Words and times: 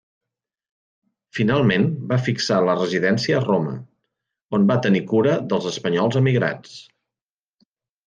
Finalment 1.39 1.85
va 2.13 2.19
fixar 2.29 2.57
la 2.69 2.75
residència 2.81 3.37
a 3.41 3.43
Roma, 3.45 3.77
on 4.59 4.69
va 4.75 4.81
tenir 4.89 5.05
cura 5.15 5.39
dels 5.55 5.73
espanyols 5.77 6.23
emigrats. 6.25 6.79